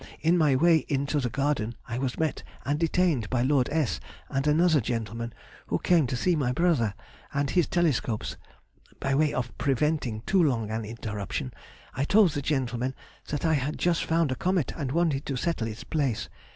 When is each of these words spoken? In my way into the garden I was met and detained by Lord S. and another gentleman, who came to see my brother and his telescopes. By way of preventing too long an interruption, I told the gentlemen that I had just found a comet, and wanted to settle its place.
In 0.21 0.35
my 0.35 0.55
way 0.55 0.77
into 0.87 1.19
the 1.19 1.29
garden 1.29 1.75
I 1.87 1.99
was 1.99 2.17
met 2.17 2.41
and 2.65 2.79
detained 2.79 3.29
by 3.29 3.43
Lord 3.43 3.69
S. 3.71 3.99
and 4.29 4.47
another 4.47 4.81
gentleman, 4.81 5.31
who 5.67 5.77
came 5.77 6.07
to 6.07 6.15
see 6.15 6.35
my 6.35 6.51
brother 6.51 6.95
and 7.35 7.51
his 7.51 7.67
telescopes. 7.67 8.35
By 8.99 9.13
way 9.13 9.31
of 9.31 9.55
preventing 9.59 10.21
too 10.21 10.41
long 10.41 10.71
an 10.71 10.85
interruption, 10.85 11.53
I 11.93 12.05
told 12.05 12.31
the 12.31 12.41
gentlemen 12.41 12.95
that 13.27 13.45
I 13.45 13.53
had 13.53 13.77
just 13.77 14.03
found 14.03 14.31
a 14.31 14.35
comet, 14.35 14.73
and 14.75 14.91
wanted 14.91 15.23
to 15.27 15.35
settle 15.35 15.67
its 15.67 15.83
place. 15.83 16.29